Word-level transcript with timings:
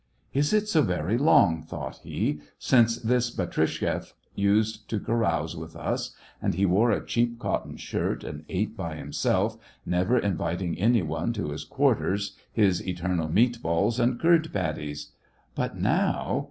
Is 0.33 0.51
it 0.51 0.67
so 0.67 0.81
very 0.81 1.15
long," 1.15 1.61
thought 1.61 1.97
he, 1.99 2.39
"since 2.57 2.97
this 2.97 3.29
Batrishtcheff 3.29 4.15
used 4.33 4.89
to 4.89 4.99
carouse 4.99 5.55
with 5.55 5.75
us, 5.75 6.15
and 6.41 6.55
he 6.55 6.65
wore 6.65 6.89
a 6.89 7.05
cheap 7.05 7.37
cotton 7.37 7.77
shirt, 7.77 8.23
and 8.23 8.43
ate 8.49 8.75
by 8.75 8.95
himself, 8.95 9.57
never 9.85 10.17
inviting 10.17 10.75
any 10.79 11.03
one 11.03 11.33
to 11.33 11.49
his 11.51 11.63
quarters, 11.63 12.35
his 12.51 12.81
eternal 12.87 13.29
meat 13.29 13.61
balls 13.61 13.99
and 13.99 14.19
curd 14.19 14.51
patties 14.51 15.05
.^ 14.51 15.05
But 15.53 15.77
now! 15.77 16.39